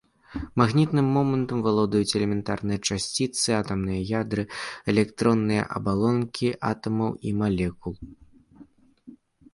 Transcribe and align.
Магнітным 0.59 1.07
момантам 1.17 1.59
валодаюць 1.67 2.15
элементарныя 2.19 2.79
часціцы, 2.87 3.45
атамныя 3.59 4.07
ядра, 4.21 4.43
электронныя 4.95 5.67
абалонкі 5.77 6.49
атамаў 6.71 7.11
і 7.29 7.35
малекул. 7.43 7.95